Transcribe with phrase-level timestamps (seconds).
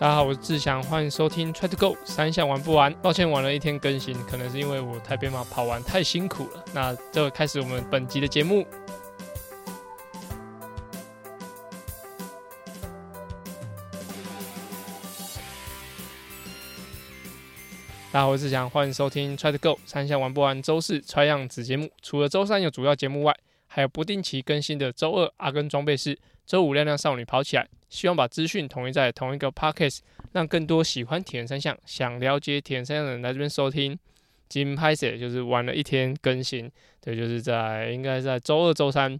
[0.00, 2.90] 大家好，我是志祥，欢迎收听 Try to Go 三项玩不完。
[3.02, 6.64] 抱歉晚了一天更新，可能是因为我台北马跑完太辛苦了。
[6.72, 8.66] 那就开始我们本集的节目。
[18.10, 21.90] 大家好，我是志祥，欢迎收听 Try to Go 三项玩不完周四 Try 样子节目。
[22.00, 23.36] 除了周三有主要节目外，
[23.66, 26.18] 还有不定期更新的周二阿根装备室，
[26.50, 27.64] 周五亮亮少女跑起来。
[27.88, 30.00] 希望把资讯统一在同一个 podcast，
[30.32, 33.96] 让更多喜欢铁人三项、想了解铁人三项的人来这边收听。
[34.48, 36.68] 今拍摄就是玩了一天更新，
[37.00, 39.16] 对，就是在应该在周二、周三。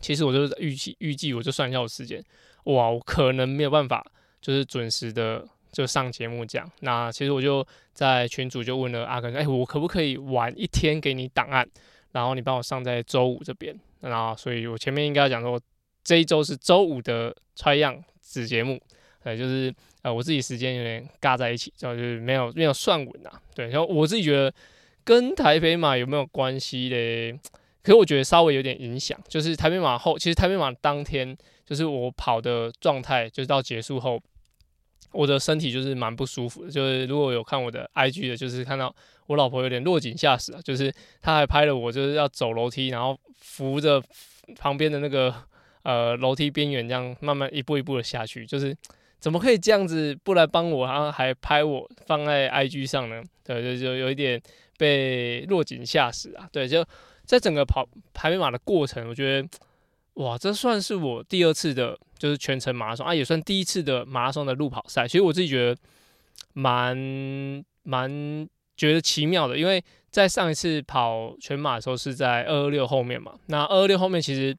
[0.00, 2.24] 其实我就是预计预计，我就算一下我时间，
[2.64, 4.02] 哇，我可能没有办法
[4.40, 6.70] 就是准时的就上节目这样。
[6.80, 11.68] 那其实我就在群主就问了阿根，哎，我可不可以晚一天给你档案，
[12.12, 13.78] 然后你帮我上在周五这边？
[14.00, 15.60] 然后，所以我前面应该要讲说。
[16.04, 18.78] 这一周是周五的穿样子节目，
[19.22, 23.40] 呃，就是呃我自己时间有点尬在一起，然后就是没有没有算稳啊。
[23.54, 24.52] 对，然后我自己觉得
[25.02, 27.32] 跟台北马有没有关系嘞？
[27.82, 31.34] 可是我觉得稍微有点影响，就是台北马后，其实台北马当天
[31.64, 34.20] 就是我跑的状态，就是到结束后，
[35.10, 36.70] 我的身体就是蛮不舒服的。
[36.70, 38.94] 就是如果有看我的 IG 的，就是看到
[39.26, 44.02] 我老婆有点落井下石啊，就是她还拍了我就是要走楼梯，然后扶着
[44.58, 45.34] 旁边的那个。
[45.84, 48.74] 呃，楼梯边缘这样慢慢一步一步的下去，就是
[49.18, 53.22] 怎么可以这样子不来帮我，然后还拍我放在 IG 上呢？
[53.44, 54.40] 对，就就有一点
[54.78, 56.48] 被落井下石啊。
[56.50, 56.82] 对，就
[57.26, 59.48] 在整个跑排位马的过程，我觉得
[60.14, 65.06] 哇，这算是我第二次的，就是全程马拉松啊，也算第一次的马拉松的路跑赛。
[65.06, 65.78] 其实我自己觉得
[66.54, 66.96] 蛮
[67.82, 74.56] 蛮觉得奇妙的，因为在上一次跑全马的时候是在二二六后面嘛，那二二六后面其实。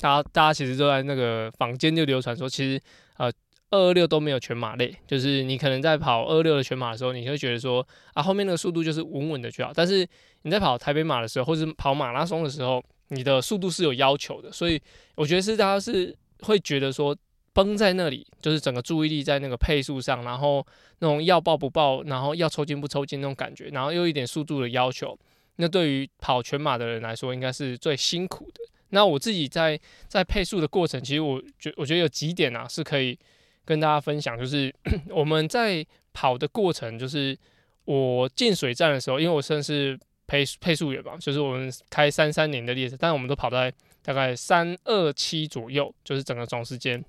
[0.00, 2.80] 大家大家其实都在那个坊间就流传说，其实
[3.18, 3.30] 呃
[3.70, 10.08] 二二六都没有全马累，就是你可能在跑二二六的全马的时候，你会觉得说啊后面那个速度就是稳稳的就好，但是
[10.42, 14.80] 你在跑台北马的时候，或者跑马拉松的时候，你的速度是有要求的，所以
[15.14, 17.14] 我觉得是大家是会觉得说
[17.52, 20.66] 绷在那里，就是整个注意力在那个配速上，然后
[21.00, 25.16] 那种要爆不爆，然后要抽筋不抽筋那种感觉，然后又一点速度的要求，
[25.56, 28.60] 那对于跑全马的人来说，应该是最辛苦的。
[28.90, 29.78] 那我自己在
[30.08, 33.18] 在配速的过程，其实我觉我觉得有几点啊是可以
[33.64, 34.74] 跟大家分享，就是
[35.10, 37.38] 我们在跑的过程，就是
[37.84, 47.02] 我进水站的时候，因为我算是配配速员嘛，就是我们开三三零的列车，但我们都跑在大概三二七左右，就是整个总时间。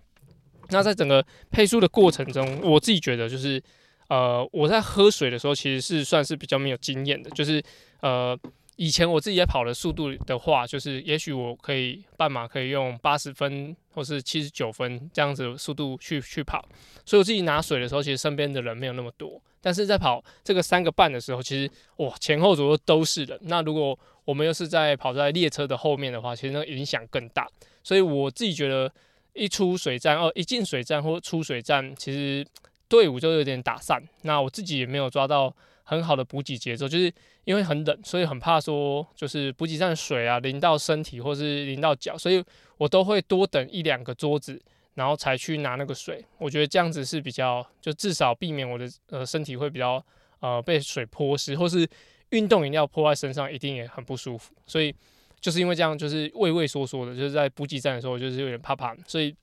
[0.69, 3.61] 那在整个配速的过程中，我自己觉得就是
[4.07, 7.61] 呃我在喝水的时候，其实是算是比较没有经验的，就是
[8.01, 8.39] 呃。
[8.77, 16.65] 以前我自己在跑的速度的话，就是也许我可以半马可以用八十分或是七十九分这样子速度去去跑，
[17.05, 19.39] 所以我自己拿水的时候，其实身边的人没有那么多。
[19.61, 23.37] 但是在跑这个三个半的时候，其实哇前后左右都是人。
[23.43, 27.47] 那如果我们又是在跑在列车的后面的话，其实那影响更大。
[27.83, 28.91] 所以我自己觉得
[29.33, 32.43] 一出水站哦，一进水站或出水站，其实
[32.87, 34.01] 队伍就有点打散。
[34.23, 35.53] 那我自己也没有抓到。
[35.83, 37.11] 很好的补给节奏，就是
[37.43, 42.43] 因为很冷，所以很怕说就是补给站水啊淋到身体或是淋到脚，所以
[42.77, 44.61] 我都会多等一两个桌子，
[44.93, 46.23] 然后才去拿那个水。
[46.37, 50.03] 我觉得这样子是比较，就至少避免我的呃身体会比较
[50.39, 51.87] 呃被水泼湿，或是
[52.29, 54.53] 运动饮料泼在身上，一定也很不舒服。
[54.65, 54.93] 所以
[55.39, 58.95] 就是因为这样，就是畏畏缩缩的，就是在补给站的时候，就是有点怕怕。
[59.07, 59.35] 所以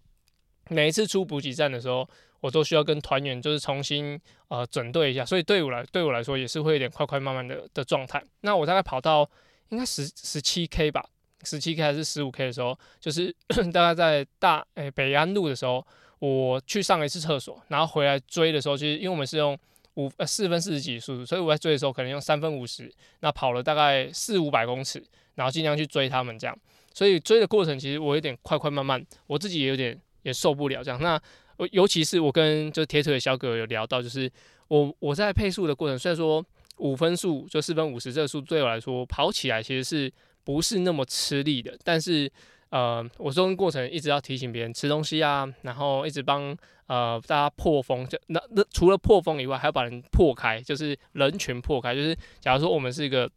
[0.69, 2.09] 每一次出补给站的时候。
[2.41, 8.23] 我都需要跟团员就是重新呃整队一下，所以对我来对我来说也是会有点快快慢慢的的状态。
[8.43, 9.29] 那我大概跑到
[9.71, 11.05] 应该十十七 K 吧，
[11.43, 13.35] 十七 K 还是十五 K 的时候，就是
[13.75, 15.85] 大概在大诶北安路的时候，
[16.21, 19.59] 我去上一次厕所，然后回来追的时候，其实因为我们是用
[19.95, 26.57] 五呃四分四十几速度，所以我在追的时候可能用三分五十，那跑了大概四五百公尺，然后尽量去追他们这样。
[26.95, 31.01] 所以追的过程其实我有点快快慢慢，我自己也有点也受不了这样。
[31.01, 31.21] 那
[31.57, 34.31] 我尤其是我跟就是铁腿小哥有聊到，就是
[34.69, 36.45] 我我在配速的过程，虽然说
[36.79, 40.13] 五分速就四分五十这个数对我来说跑起来其实是
[40.45, 42.31] 不是那么吃力的，但是
[42.71, 46.57] 呃，我中间过程一直要提醒别人吃东西啊，然后一直帮
[46.87, 53.31] 呃大家破风，就那那除了破风以外，还要把人破开，就是人群破开，就是假如说我们是一个。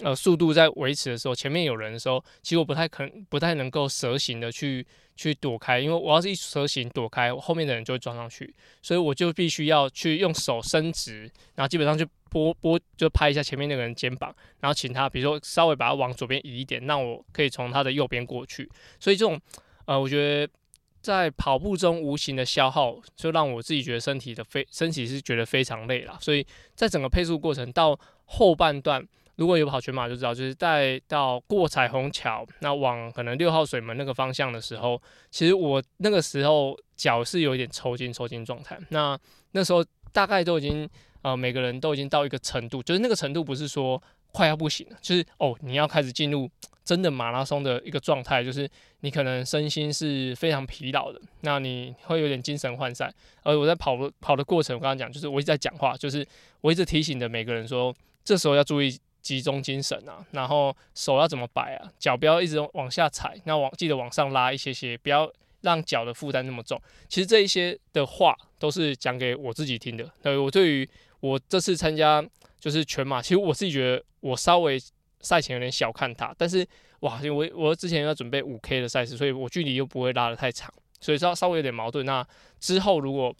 [0.00, 11.22] 呃，速度在维持的时候，前面有人的时候，其实我不太可能、不太能够蛇形的去去躲开，因为我要是一蛇形躲开，后面的人就会撞上去，所以我就必须要去用手伸直，
[11.54, 18.70] 然后基本上就拨拨就拍一下前面那个人肩膀，然后请他，比如说稍微把他往左边移一点，让我可以从他的右边过去。
[19.00, 19.40] 所以这种
[19.86, 20.52] 呃，我觉得
[21.00, 26.18] 在跑步中无形的消耗，就让我自己觉得身体的非身体是觉得非常累了。
[26.20, 29.02] 所以在整个配速过程到后半段，
[29.36, 35.00] 如果有跑全马就知道，就是在到过彩虹桥，那往可能六号水门那个方向的时候，
[35.30, 38.78] 其实我那个时候脚是有一点抽筋抽筋状态。
[38.88, 39.18] 那
[39.52, 40.88] 那时候大概都已经
[41.22, 44.02] 呃每个人都已经到一个程度，就是那个程度不是说
[44.32, 46.50] 快要不行了，就是哦你要开始进入。
[46.86, 53.12] 真的马拉松的一个状态，就是你可能身心是非常疲劳的，那你会有点精神涣散。
[53.42, 56.24] 而我在跑跑的过程，我刚刚讲，就是我一直在讲话，就是
[56.60, 57.92] 我一直提醒着每个人说，
[58.22, 58.96] 这时候要注意
[59.26, 65.28] 集中精神啊，然后手要怎么摆啊，脚不要一直往下踩，那往记得往上拉一些些，不要
[65.62, 66.80] 让脚的负担那么重。
[67.08, 70.08] 其实这一些的话都是讲给我自己听的。
[70.22, 70.88] 对我对于
[71.18, 72.24] 我这次参加
[72.60, 74.80] 就是全马，其实我自己觉得我稍微。
[75.18, 76.64] 赛前有点小看他，但是
[77.00, 82.06] 哇，我我之前要准备五 K 的赛事，所以我距离又不会拉得太长，所以稍稍微有点矛盾。
[82.06, 82.24] 那
[82.60, 83.34] 之后如果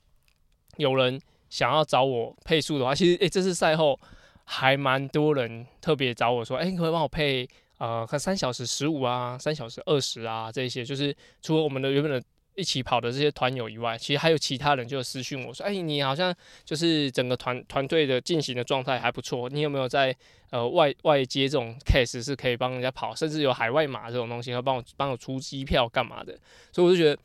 [0.78, 3.96] 有人想要找我配速的话，其实诶，这次赛后
[4.46, 7.46] 还蛮多人特别找我说，诶，你可以帮我配
[7.78, 12.22] 呃，看三小时十五啊，三小时二十啊，这些就是除了我们的原本的。
[12.58, 16.34] 一起跑的这些团友以外，其实还有其他人就私讯我说：“哎，你好像
[16.64, 20.16] 就是整个团团队的进行的状态还不错，你有没有在
[20.48, 26.34] 呃外外接这种 case 是可以帮人家跑，甚至有海外码这种东西，要帮我帮我出机票干嘛的？”
[26.72, 27.18] 所以我就觉得，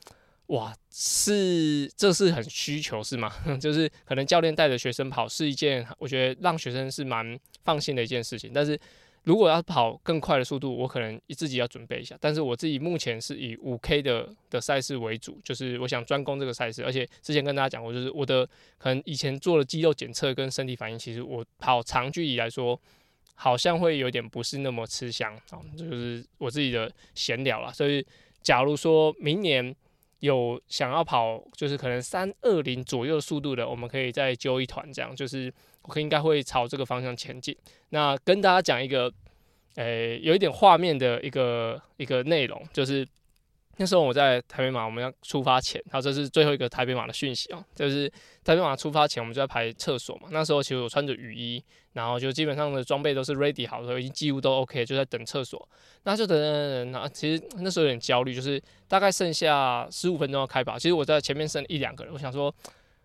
[0.48, 3.32] 哇，是这是很需求是吗？
[3.62, 8.80] 就是可能教练带着学生跑是一件我觉得让学生是蛮放心的一件事情，但是。
[9.24, 12.18] 如果要跑更快的速度，我可能自己要准备一下。
[12.20, 16.84] 但是我自己目前是以五 K 的的赛事为主，就是我想专攻这个赛事。
[16.84, 18.44] 而且之前跟大家讲过，就是我的
[18.80, 22.82] 可能以前做了肌肉检测跟身体反应，其实我跑长距离来说，
[23.36, 25.62] 好像会有点不是那么吃香啊。
[25.78, 27.72] 就是我自己的闲聊了。
[27.72, 28.04] 所以
[28.42, 29.76] 假如说明年
[30.22, 35.54] 有想要跑，就是可能三二零左右速度的，我们可以再揪一团，这样就是。
[35.86, 37.58] 我应该会朝这个方向前进。
[37.90, 39.12] 那跟大家讲一个，
[39.78, 43.04] 诶，有一点画面的一个一个内容，就是
[43.78, 48.08] 那时候我在台北马，我们要出发前，然后这是最后一个台北马的讯息哦，就是
[48.44, 50.28] 台北马出发前，我们就在排厕所嘛。
[50.32, 51.64] 那时候其实我穿着雨衣，
[51.94, 55.68] 然后就基本上的装备都是 ready 好的，已经几乎都 OK，就在等厕所。
[56.04, 62.54] 那就等等等等，那其实那时候有点焦虑，就是大概剩下十五分钟要开跑，其实我在前面剩一两个人，我想说。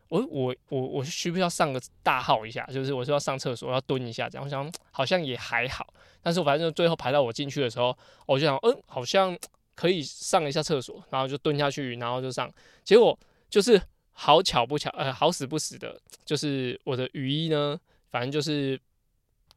[0.08, 2.64] 我我我我需不需要上个大号一下？
[2.66, 4.44] 就是我是要上厕所，我要蹲一下这样。
[4.44, 5.84] 我想好像也还好，
[6.22, 7.92] 但是我反正最后排到我进去的时候，
[8.24, 9.36] 我就想，嗯，好像
[9.76, 12.52] 可以上一下厕所，然后就蹲下去，然后就上。
[12.82, 13.16] 结果
[13.48, 13.80] 就是
[14.10, 17.78] 好巧不巧，呃，好死不死的，就是我的雨衣呢，
[18.10, 18.76] 反正就是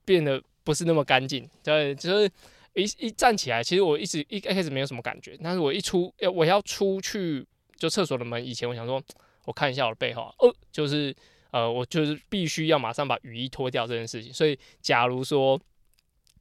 [0.05, 1.49] 变得不是那么干净。
[1.63, 2.31] 对，就是
[2.75, 7.43] 一一站起来，其实我一直一开始没有什么感觉，但是我一出我要出去
[7.77, 9.01] 就厕所的门以前，我想说。
[9.45, 11.15] 我看一下我的背后，哦，就是
[11.49, 14.31] 呃，我就是必须要马上把雨衣脱掉这件事情。
[14.31, 15.59] 所以，假如说，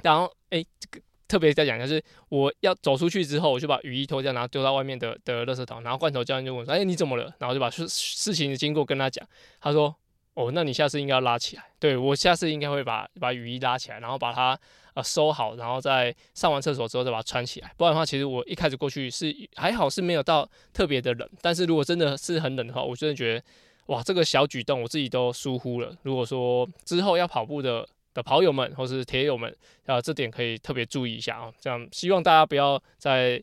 [0.03, 5.83] 然后哎，这个特别在讲，就是我要走出去之后，我就把雨衣脱掉，然后丢到外面的的垃圾桶。
[5.83, 9.25] 然后罐头教练就问说：“哎，你怎么了？”然后就把事事情的经过跟他讲。
[9.61, 9.95] 他说
[10.35, 11.65] ：“哦，那你下次应该要拉起来。
[11.79, 14.59] 对我下次应该会把把雨衣拉起来，然后把它
[14.95, 17.73] 呃。”收好，然后再上完厕所之后再把它穿起来。
[17.77, 21.29] 不然的话，其实我一开始过去是还好是没有到特别的冷。
[21.41, 23.45] 但是如果真的是很冷的话，我真的觉得
[23.87, 25.97] 哇，这个小举动我自己都疏忽了。
[26.03, 29.57] 如果说之后要跑步的的跑友们或是铁友们
[29.87, 31.53] 啊，这点可以特别注意一下啊。
[31.61, 33.43] 这样希望大家不要再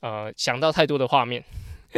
[0.00, 1.42] 呃想到太多的画面。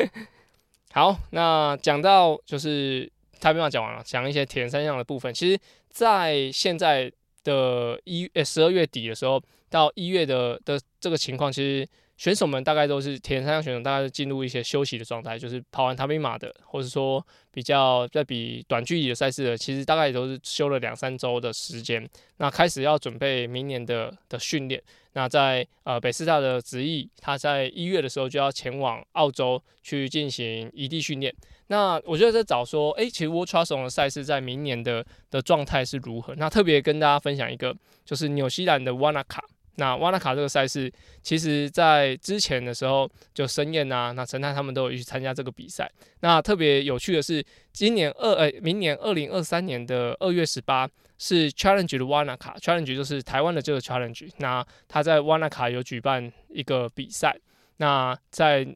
[0.92, 5.32] 好，那讲到就是太平马讲完了，讲一些铁人三项的部分。
[5.32, 7.10] 其实，在现在。
[7.44, 22.06] 的一呃十二月底的时候到一月的的这个情况，其实选手们大概都是铁人三项选手，大概是进入一些休息的状态，就是跑完塔比马的，或者说比较在比短距离的赛事的，其实大概也都是休了两三周的时间，
[22.38, 24.82] 那开始要准备明年的的训练。
[25.12, 31.32] 那在呃北师大的执意，他在一月的时候就要前往澳洲去进行异地训练。
[31.68, 36.34] 那我觉得在找说，哎，其实 World t r u s t 的赛事在明年的的状态是如何？
[36.36, 39.40] 那特别跟大家分享一个，就是纽西兰的 Wanaka。
[39.78, 40.92] 那瓦纳卡这个赛事，
[41.22, 45.90] 其实在之前的时候，就申燕啊，那陈太他们都有去参加这个比赛。
[46.20, 47.42] 那特别有趣的是，
[47.72, 54.28] 今年二呃，明年二零二三年的二月十八是 Challenge 的瓦纳卡，Challenge 就是台湾的这个 Challenge。
[54.38, 57.34] 那他在瓦纳卡有举办一个比赛。
[57.78, 58.66] 那在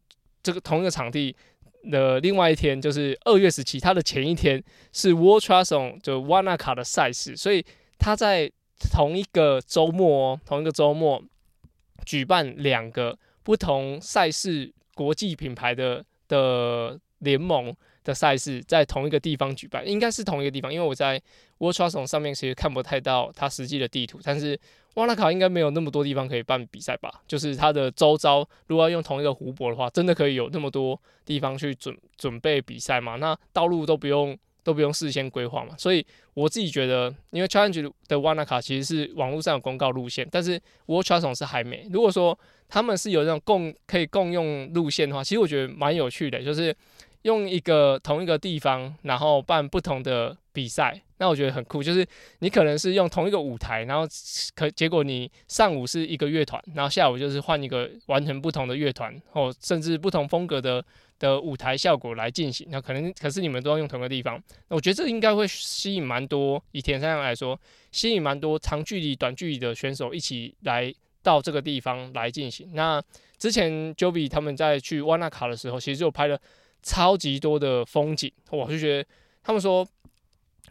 [0.42, 1.36] 这个同一个场地。
[1.90, 7.66] 的另外一天就是二月十七，他的前一天是 World t r u s t 就 Wanaka 的赛事，所以
[7.98, 8.48] 他在
[8.90, 11.22] 同一个周末哦，同一个周末
[12.04, 17.74] 举办两个不同赛事国际品牌的的联盟
[18.04, 21.20] 的赛事在同一个地方举办，应该是同一个地方，因为我在
[21.58, 24.58] World t r u s t 上面其实看不太到它实际的地图，但是
[24.94, 27.22] 瓦纳卡应该没有那么多地方可以办比赛吧？
[27.26, 33.16] 就是它的周遭，如果要用同一个湖泊的话，真的可以有那么多地方去准准备比赛吗？
[33.16, 34.36] 那道路都不用。
[34.62, 36.04] 都不用事先规划嘛，所以
[36.34, 41.88] 我自己觉得，因为 Challenge 的 Wana 卡其实是网络上有公告路线，但是 World c h a l l e 是还没。
[41.90, 42.38] 如果说
[42.68, 46.74] 他们是有那种共可以共用路线的话，其实我觉得蛮有趣的，就是
[47.22, 51.80] 用一个同一个地方，然后办不同的比赛，那我觉得很酷。
[51.82, 52.04] 就是
[52.40, 54.04] 你可能是用同一个舞台，然后
[54.54, 60.84] 可结果你上午是一个乐团，然后下午就是换一个完全不同的乐团，或甚至不同风格的。
[61.18, 67.56] 的舞台效果来进行，那可能可是你们都要用同一个地方，那我觉得这应该会吸引蛮多，以田三项来说，
[67.92, 72.70] 吸引蛮多长距离、短距离的选手一起来到这个地方来进行。
[72.74, 73.00] 那
[73.38, 76.36] 之前 Joby 他们在去瓦纳卡的时候，其实就拍了
[76.82, 79.08] 超级多的风景，我就觉得
[79.44, 79.86] 他们说。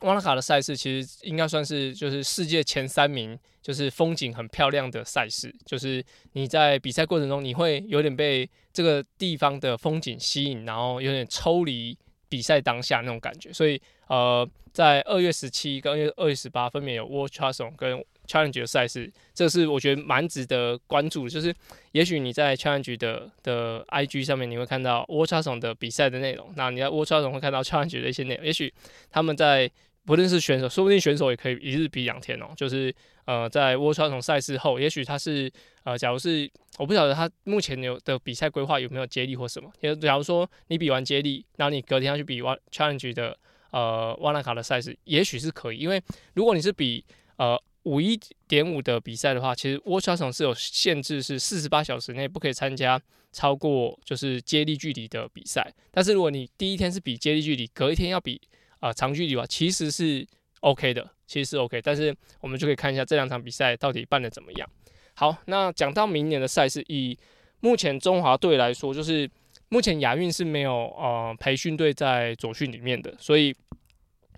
[0.02, 5.54] 瓦拉卡的赛事其实应该算是就是世界前三名，就是风景很漂亮的赛事。
[5.66, 6.04] 就是
[6.34, 11.98] 你在比赛过程中，你会有点被这个地方的风景吸引，然后有点抽离
[12.30, 13.52] 比赛当下那种感觉。
[13.54, 21.28] 所以，呃，在二月十七跟二月二月十八分别有 World c h a s o n 跟 Challenge 的赛事，这是我觉得蛮值得关注。
[21.28, 21.54] 就是
[21.92, 27.16] 也许你在 Challenge 的的 IG 上面你会看到 World c h a s o n 的比赛的内容，那你在 World c h
[27.16, 28.46] a s o n 会看到 Challenge 的一些内容。
[28.46, 28.74] 也许
[29.10, 29.70] 他们在
[30.06, 32.48] 不论是选手，说不定选手也可以一日比两天哦。
[32.58, 32.94] 就是
[33.26, 35.52] 呃，在沃川从赛事后，也许他是
[35.84, 39.72] 呃，假如是我不晓得他目前有的比赛规划有没有接力或什么。
[39.82, 42.42] 也假如说你比完接力，然后你隔天要去比
[42.72, 43.38] challenge 的
[43.72, 45.78] 呃瓦纳卡的赛事，也许是可以。
[45.78, 46.02] 因为
[46.34, 47.06] 如果你是比
[47.38, 53.00] 呃五一点五的比赛的话，其实沃川从是有限制，是四十八小时内不可以参加
[53.32, 55.72] 超过就是接力距离的比赛。
[55.92, 58.42] 但是如果你第一天是比接力距离，隔一天要比。
[58.82, 60.28] 啊，长距离吧，其实是
[60.62, 64.70] OK 的，其实是 OK，但是我们就可以看一下这两场比赛到底办的怎么样。
[65.14, 67.18] 好，那讲到明年的赛事，以
[67.60, 69.30] 目前中华队来说，就是
[69.70, 73.56] 目前亚运是没有呃培训队在左训里面的，所以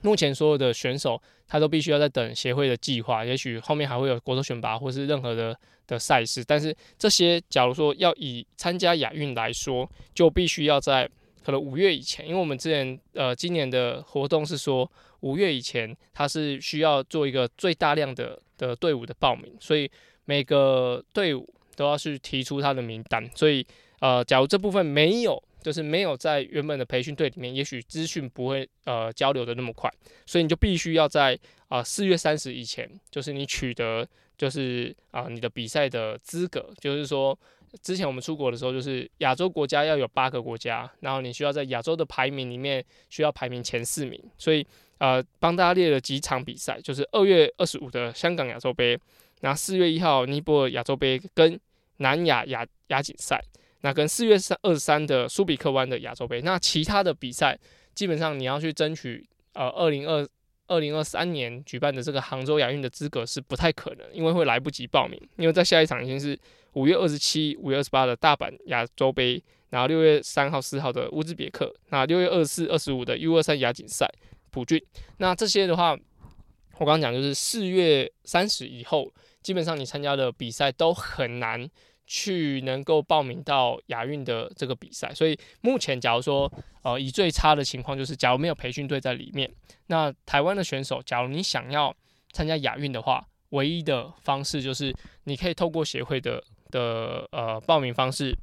[0.01, 5.57] 目前所有的选手他都必须要在等协会的计划，也许后面还会有国手选拔或是任何的
[5.87, 11.09] 的赛事，但是这些假如说要以参加亚运来说，就必须要在。
[11.43, 19.89] 可能五月以前，因为我们之前呃今年的活动是说五月以前，它是需要做一个最大量的的队伍的报名，所以
[20.25, 23.29] 每个队伍都要去提出他的名单。
[23.35, 23.65] 所以
[23.99, 29.89] 呃，假如这部分没有，就是没有在原本的培训队里面，也许资讯不会呃交流的那么快，
[30.25, 31.39] 所以你就必须要在
[31.69, 37.37] 啊四月三十以前，就是你取得就是啊你的比赛的资格，就是说。
[37.81, 44.63] 之前我们出国的时候，就是亚洲国家要有八个国家，然后你需要在亚洲的排名里面需要排名前四名，所以
[44.99, 48.95] 呃帮大家列了几场比赛，就是二月二十五的香港亚洲杯，
[49.41, 51.59] 然后四月一号尼泊尔亚洲杯跟
[51.97, 53.43] 南亚亚亚锦赛，
[53.83, 57.57] 那跟四月三二十三的苏比克湾的亚洲杯，那其他的比赛
[57.93, 59.23] 基本上你要去争取
[59.53, 60.27] 呃二零二
[60.65, 66.37] 二零二三年举办的这个杭州亚运的资格是不太可能，因为会来不及报名，因为在下一场已经是。
[66.73, 74.11] 五月二十七、五月二十八的大阪亚洲杯，然后六月三号、四号的乌兹别克，那六月二十四、二十五的 U 二三亚锦赛
[74.49, 74.83] 普郡，
[75.17, 79.07] 那这些的话，我刚刚讲就是四月三十以后，
[79.43, 81.69] 基本上你参加的比赛都很难
[82.05, 85.13] 去能够报名到亚运的这个比赛。
[85.13, 89.49] 所以目前，假如说呃以最差的情况就是，假如没有培训队在里面，
[89.87, 91.95] 那台湾的选手，假如你想要
[92.31, 96.43] 参加亚运的话，唯一的方式就是你可以透过协会的。
[96.73, 98.35] 的呃报名方式，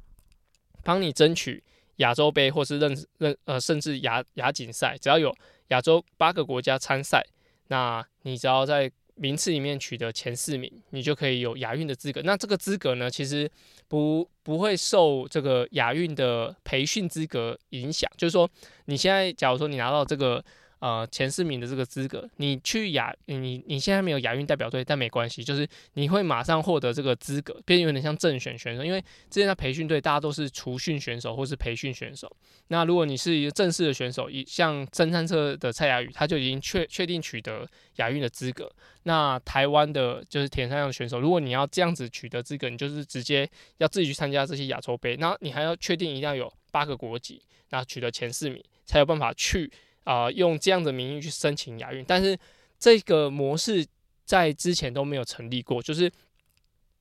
[0.85, 1.61] 帮你争取
[1.97, 5.35] 亚洲杯或是认认呃甚至亚亚锦赛，只要有
[5.67, 7.21] 亚洲八个国家参赛，
[7.67, 8.89] 那你只要在
[9.21, 12.21] 名次里面取得前四名，你就可以有亚运的资格。
[12.23, 13.49] 那这个资格呢，其实
[13.87, 18.49] 不不会受这个亚运的培训资格影响，就是说
[18.85, 20.43] 你现在假如说你拿到这个。
[20.81, 28.83] 呃，前四名的这个资格，你去亚，你你现在没有亚运代表队，但没关系，就是你会马上获得这个资格，变有点像正选选手。
[28.83, 32.35] 因为之前在培训队，大家都是除训选手或是培训选手。
[32.69, 38.67] 那如果你是一个正式的选手，一像登山车的蔡雅宇，他就已经确确定取得亚运的资格。
[39.03, 43.47] 那台湾的就是田三项选手，如果你要这样子取得资格，你就是直接
[43.77, 49.71] 要自己去参加这些亚洲杯，那你还要确定一定要有八个国籍，那取得前四名才有办法去。
[50.03, 52.37] 啊，用这样的名义去申请亚运，但是
[52.79, 53.85] 这个模式
[54.25, 55.81] 在之前都没有成立过。
[55.81, 56.11] 就是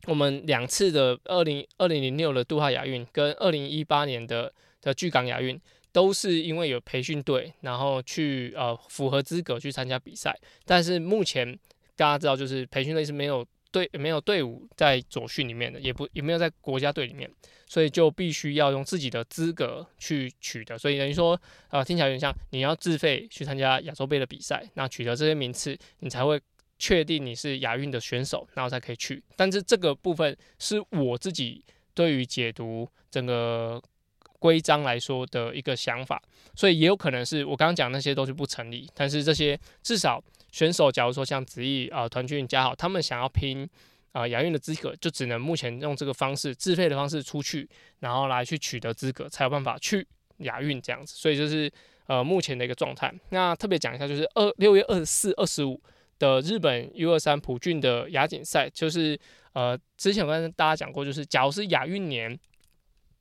[0.07, 5.61] 我们两次的二零二零零六的杜哈亚运跟二零一八年的的巨港亚运，
[5.92, 10.38] 都是因为有培训队，然后去呃符合资格去参加比赛。
[10.64, 11.59] 但是目前
[11.97, 17.31] 大家知道，就是培训队是没有队没有队伍在左训里面的，也不也没有在国家队里面，
[17.67, 20.79] 所以就必须要用自己的资格去取得。
[20.79, 26.41] 所以等于说，呃，听起来有点像你要自费去参加亚洲杯的比赛，那取得这些名次，你才会。
[26.83, 29.23] 确定你是亚运的选手，然后才可以去。
[29.37, 31.62] 但是这个部分是我自己
[31.93, 33.79] 对于解读整个
[34.39, 36.23] 规章来说的一个想法，
[36.55, 38.91] 所以也有可能是我刚刚讲那些都是不成立。
[38.95, 43.69] 但是这些至少选手，假如说像子毅啊、团俊嘉好，他们想要拼
[44.12, 47.69] 啊亚运的资格，就只能目前用这个方式自费的方式出去，
[48.00, 50.07] 然后来去取得资格，才有办法去
[50.38, 51.14] 亚运这样子。
[51.16, 51.71] 所以就是
[52.07, 53.12] 呃目前的一个状态。
[53.30, 55.80] 那特别讲一下，就是二六月二十四、二十五。
[56.21, 59.19] 的日本 U 二三普俊的亚锦赛，就是
[59.54, 62.38] 呃，之前我跟大家讲过，就是假如是亚运年，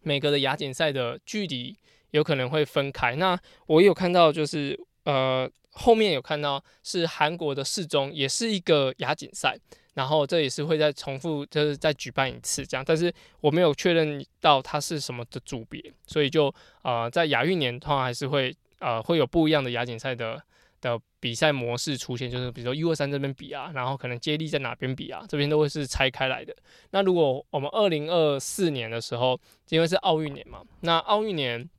[0.01, 1.73] 每个的亚锦赛的距离
[2.11, 3.15] 有可能会分开。
[3.15, 9.57] 那我有看到，就是呃，后面有看到是韩国的世中，也是一个亚锦赛，
[9.93, 20.41] 然后这也是会再重复，就是再举办一次这样，但是我没有确认到它是什么的组别，所以就呃，在亚运年的话，还是会呃会有不一样的亚锦赛的。
[20.81, 26.55] 的比赛模式出现，就是比如说 U 二三这边比啊，然后可能接力在哪边比啊，这边都会是拆开来的。
[26.91, 31.69] 那如果我们二零二四年的时候，因为是奥运年嘛，那奥运年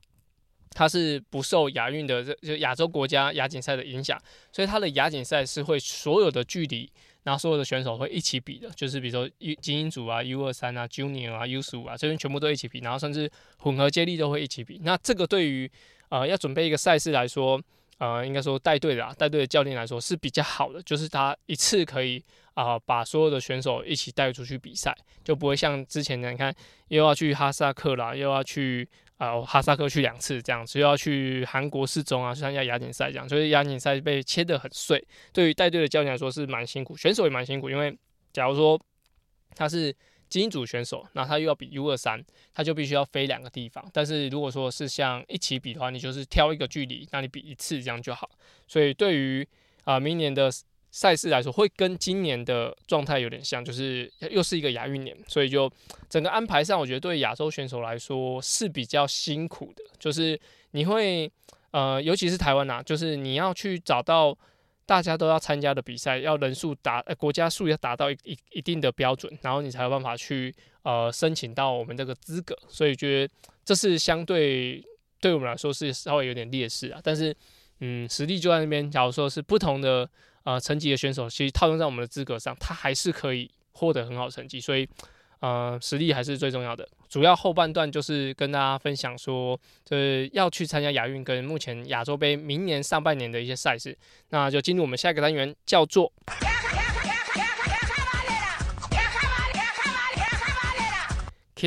[0.71, 4.21] 它是不受亚运的这就亚洲国家亚锦赛的影响，
[4.53, 6.91] 所以它的亚锦赛是会所有的距离，
[7.25, 14.81] 然后所有的选手会一起比的，就是比如说 U 精英组啊、U 二三啊、Junior 啊、U 十五啊这边全部都一起比，然后甚至混合接力都会一起比。
[14.85, 15.71] 那这个对于
[16.09, 17.61] 呃要准备一个赛事来说，
[17.99, 22.25] 呃，应该说带队的啊，带队的教练来说是比较好的，就是他一次可以
[22.55, 26.55] 啊把所有的选手一起带出去比赛，就不会像之前你看
[26.89, 28.89] 又要去哈萨克啦，又要去
[29.21, 37.97] 啊哈萨克去两次这样子，又要去韩国四中啊去参加亚锦赛这样，所以亚锦赛被切得很碎，对于带队的教练来说是蛮辛苦，选手也蛮辛苦，因为
[38.33, 38.81] 假如说
[39.55, 39.95] 他是。
[40.31, 43.85] 精英组选手，那他又要比 U 二三，他就必须要飞两个地方。
[43.93, 48.31] 但是如果说是像一起比的话，你就是挑一个距离，那你比一次这样就好。
[48.69, 49.45] 所以对于
[49.83, 50.49] 啊明年的
[50.91, 55.71] 赛事来说，会跟今年的状态有点像，就是又是一个亚运年，所以就
[56.09, 59.83] 整个安排上，我觉得对亚洲选手来说是比较辛苦的。
[59.99, 60.39] 就是
[60.73, 61.31] 你会
[61.71, 64.37] 呃，尤其是台湾呐，就是你要去找到。
[64.87, 72.59] 大家都要参加的比赛，要人数达呃国家数要达到一一一定的标准，然后你才有办法去呃申请到我们这个资格。
[72.67, 73.33] 所以觉得
[73.65, 74.85] 这是相对
[75.21, 77.01] 对我们来说是稍微有点劣势啊。
[77.05, 77.33] 但是
[77.79, 78.91] 嗯，实力就在那边。
[78.91, 80.11] 假如说是不同的
[80.45, 84.61] 呃成绩的选手，其实套用在我们的资格上，他还是可以获得很好成绩。
[84.61, 84.89] 所以。
[85.41, 86.87] 呃，实力还是最重要的。
[87.09, 93.97] 主要后半段就是跟大家分享说，就是要去参加亚运跟目前亚洲杯明年上半年的一些赛事。
[94.29, 96.13] 那就进入我们下一个单元，叫做。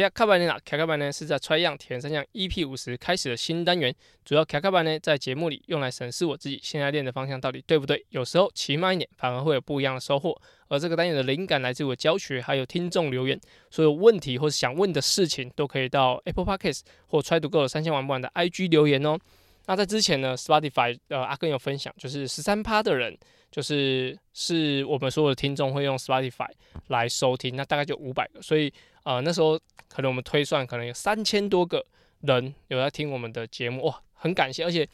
[0.02, 0.48] 卡卡班呢？
[0.66, 3.94] 卡卡班呢是在 Try 样铁人三项 EP 五十开始的新单元。
[4.26, 8.04] 主要卡卡班呢在节目里用来审视我自己现在练的方向到底对不对。
[8.10, 10.36] 有时候骑慢一点，反而会有不一样的收获。
[10.68, 13.40] 而这个单元的灵感来自我教学，还有听众留言。
[13.70, 19.20] 所有问题或是想问的事情，都可以到 Apple Podcast 或 Try to Go 三千玩不完的 IG 留言哦。
[19.68, 23.16] 那在之前呢，Spotify 呃阿根有分享，就是十三趴的人，
[23.54, 26.50] 就是是我们所有的听众会用 Spotify
[26.88, 28.74] 来收听，那大概就五百个，所以。
[29.04, 31.86] 啊，那时候可能我们推算，可能有三千多个
[32.22, 34.64] 人有在听我们的节目，哇，很感谢。
[34.64, 34.88] 而且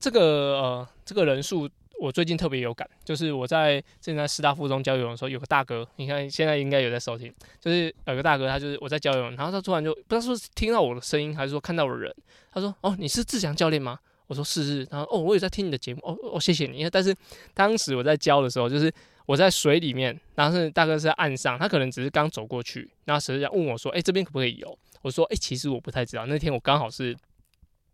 [0.00, 0.20] 这个
[0.60, 1.70] 呃，这个人数
[2.00, 12.12] 我最近特别有感，就是我在正在师大附中教游泳的时候，有个大哥，你看现在应该有在收听，就是有个大哥，他就是我在教游泳，然后他突然就不知道是听到我的声音，还是说看到了人，
[12.50, 14.00] 他说：“哦，你是志强教练吗？”
[14.32, 16.88] 我说：“是是。”然后哦，我也在听你的节目，哦哦，谢谢你。
[16.90, 17.14] 但是
[17.52, 18.92] 当时我在教的时候，就是。
[19.24, 26.26] 我在水里面，然后是大哥是在岸上，他可能只是刚走过去，然后实际上问我说：“哎，这边可不可以游？”我说：“哎，其实我不太知道。
[26.26, 27.16] 那天我刚好是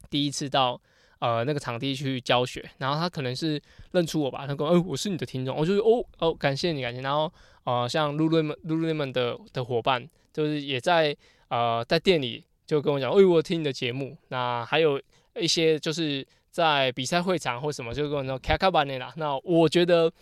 [0.09, 0.81] 第一次到
[1.19, 3.61] 呃那个场地去教学，然后他可能是
[3.93, 7.31] 认出我吧，他说：‘哦，我是你的听众。’我就说：‘哦哦，感谢你，感谢。’然后
[7.65, 11.15] 呃，像露露们、露露们的的伙伴，就是也在
[11.49, 14.99] 呃在店里就跟我讲：‘哎，我听你的节目。’那还有
[15.39, 20.13] 一些就是在比赛会场或什么，就跟我说：‘卡卡巴内啦。’那我觉得。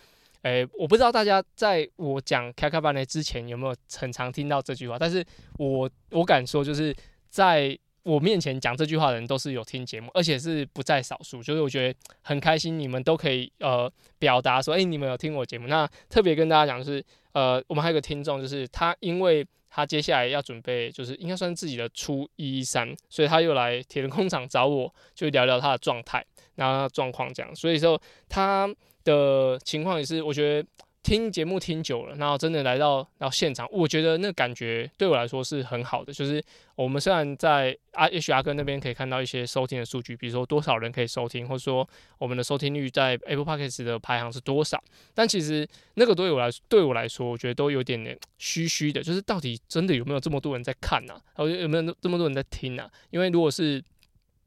[0.43, 5.25] 诶，我不知道大家在我讲开开班呢之前有没有很常听到这句话，但是
[5.57, 6.95] 我我敢说，就是
[7.27, 7.77] 在
[8.07, 15.67] 我面前讲这句话的人都是有听节目，而且是不在少数，就是我觉得很开心，你们都可以呃表达说，哎，你们有听我节目。
[15.67, 27.53] 那特别跟大家讲是，呃，我们还有个听众，就是他因为他接下来要准备，就是应该算自己的初一三，所以他又来铁人工厂找我，就聊聊他的状态，然后状况这样。
[27.53, 30.67] 所以说他的情况也是，我觉得。
[31.07, 36.11] 听节目听久了，然后真的来到到现场，我觉得那感觉对我来说是很好的。
[36.11, 36.43] 就是
[36.75, 49.01] 我们虽然在阿 H 阿哥那边可以看到一些收听的数据，比如说多少人可以收听，或者说我们的收听率在 Apple Podcast 的排行是多少，但其实那个对我来对我来说，我觉得都有点点虚虚的。
[49.01, 51.17] 就是到底真的有没有这么多人在看呢？
[51.37, 52.85] 有有没有这么多人在听呢？
[53.11, 53.81] 因为如果是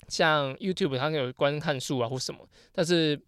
[0.08, 3.18] 像 YouTube，它有观看数啊或什么，但是。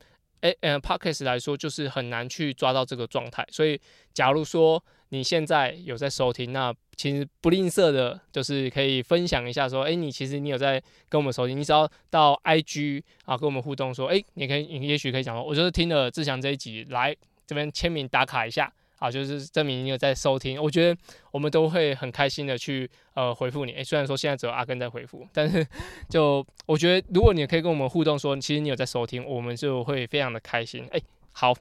[0.43, 3.81] 诶，嗯，Podcast 来说就是很难去抓到这个状态，所以
[4.13, 18.73] 假如说你现在有在收听，那其实不吝啬的，就是可以分享一下，说，诶，你其实你有在跟我们收听，你只要到 IG 啊跟我们互动，说，诶，你可以，你也许可以讲说，我就是听了志祥这一集，来这边签名打卡一下。
[19.03, 21.01] 啊，就是证明你有在收听，我觉得
[21.33, 23.73] 我们都会很开心的去呃回复你。
[23.73, 25.67] 诶，虽然说现在只有阿根在回复，但是
[26.09, 30.87] 就我觉得如果你可以跟我们互动，说其实你有在收听，我们就会非常的开心。
[30.93, 31.53] 诶，好，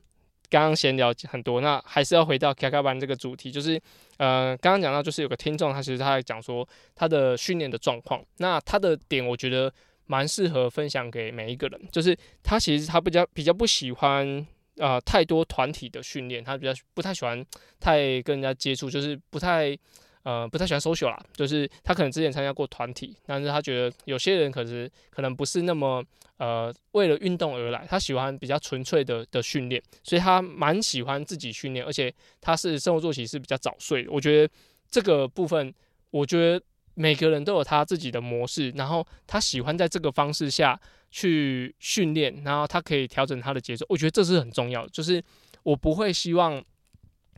[0.51, 3.81] 刚刚闲聊很多，那还是要回到卡卡班这个主题，就是
[4.17, 9.73] 呃刚刚讲到就是有个听众，他其实他在讲说他的训练的状况，那他的点我觉得
[10.05, 14.45] 蛮适合分享给每一个人，就是他其实他比较比较不喜欢。
[14.77, 17.45] 啊，太多团体的训练，他比较不太喜欢
[17.79, 19.77] 太跟人家接触，就是不太
[20.23, 21.23] 呃不太喜欢 social 啦。
[21.33, 26.03] 就是他可能之前参加过团体，但是他觉得有些人可是可能不是那么
[26.37, 34.07] 呃为了运动而来，他喜欢比较纯粹的的训练，所以他蛮喜欢自己训练，而且他是生活作息是比较早睡。
[34.09, 34.53] 我觉得
[34.89, 35.73] 这个部分，
[36.09, 36.63] 我觉得
[37.01, 40.79] 每个人都有他自己的模式，然后他喜欢在这个方式下。
[41.13, 44.89] 去训练，然后他可以调整他的节奏，我觉得这是很重要的。
[44.91, 45.21] 就是
[45.61, 46.63] 我不会希望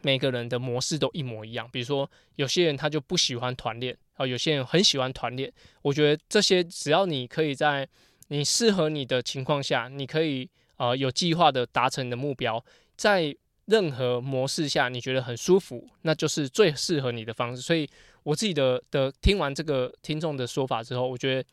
[0.04, 1.68] 每个人的模式都一模一样。
[1.72, 5.52] 比如说，有些人他就不喜欢团练，啊，有些人很喜欢团练。
[5.82, 7.90] 我觉得这些只要你可以在
[8.28, 10.48] 你适合你的情况下，你可以
[10.78, 12.64] 呃有计划的达成你的目标，
[12.96, 17.62] 在任何模式下你觉得很舒服，那就是最适合你的方式。
[17.64, 17.90] 所以
[18.24, 21.50] 我自己的的听完这个听众的说法之后，我觉得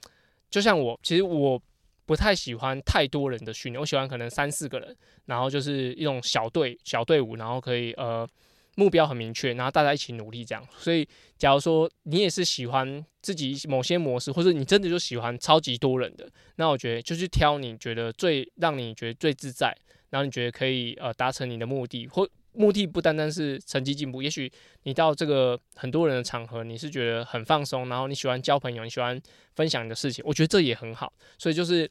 [0.51, 1.61] 就像我，其实我。
[2.07, 8.29] 不太喜欢太多人的训练，我喜欢可能三四个人，然后就是一种小队小队伍，然后可以呃
[8.75, 10.69] 目标很明确，然后大家一起努力这样。
[10.77, 19.73] 所以，假如说你也是喜欢自己某些模式，或者你真的就喜欢超级多人的，那我觉得就去挑你觉得最让你觉得最自在，
[20.09, 22.29] 然后你觉得可以呃达成你的目的，或
[22.61, 29.21] 目的不单单是成绩进步，也许你到这个很多人的场合，你是觉得很放松，然后你喜欢交朋友，你喜欢
[29.55, 31.13] 分享你的事情，我觉得这也很好。
[31.39, 31.91] 所以就是。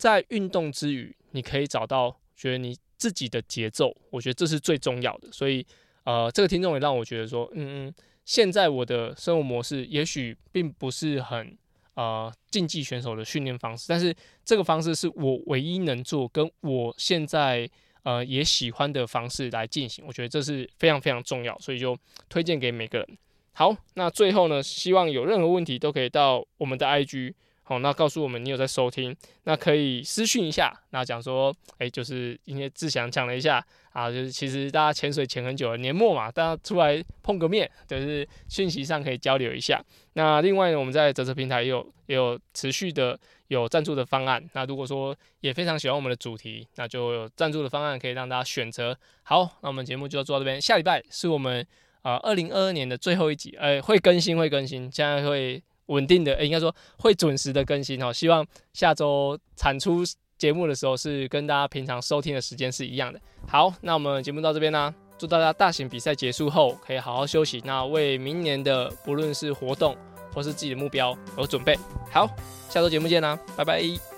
[0.00, 5.30] 在运动之余，你可以找到觉得你自己的节奏，我觉得这是最重要的。
[5.30, 5.62] 所以，
[6.04, 11.54] 呃，这个听众也让我觉得说，嗯嗯，现在我的生活模式也许并不是很
[11.96, 17.68] 呃竞技选手的训练方式，但是这个方式是我唯一能做，跟我现在
[18.02, 20.04] 呃也喜欢的方式来进行。
[20.06, 21.96] 我觉得这是非常非常重要，所以就
[22.28, 23.18] 推荐给每个人。
[23.52, 27.34] 好，那最后呢，希望有任何问题都可以到我们的 IG。
[27.62, 39.80] 好，那告诉我们你有在收听，那可以私讯一下，那讲说，哎，就是因为志祥讲了一下啊，就是其实大家潜水潜很久了，年末嘛，大家出来碰个面，就是讯息上可以交流一下。
[40.14, 43.16] 那另外呢，我们在泽泽平台也有也有持续的
[43.50, 44.42] 有赞助的方案。
[44.54, 48.96] 那如果说也非常喜欢我们的主题，那就有赞助的方案可以让大家选择。
[49.22, 51.66] 好，那我们节目就做到这边，下礼拜是我们
[52.02, 55.62] 啊二零二二年的最后一集，哎，会更新会更新，现在会。
[55.90, 58.12] 稳定的，应该说会准时的更新哦。
[58.12, 60.04] 希望下周产出
[60.38, 63.20] 节目的时候是跟大家平常收听的时间是一样的。
[63.48, 69.96] 好，那我们节目到这边呢，祝大家大型比赛结束后可以好好休息，那为明年的不论是活动
[70.34, 71.78] 或是自己的目标有准备。
[72.10, 72.26] 好，
[72.68, 74.09] 下周节目见啦，拜拜。